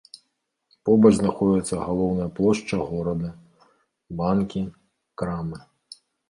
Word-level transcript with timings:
Побач 0.87 1.09
знаходзяцца 1.17 1.75
галоўная 1.89 2.25
плошча 2.39 2.79
горада, 2.89 3.29
банкі, 4.23 4.63
крамы. 5.23 5.57